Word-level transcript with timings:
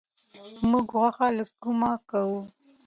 موږ 0.69 0.87
غوښه 0.97 1.27
له 1.37 1.43
کومه 1.61 1.91
کوو؟ 2.09 2.41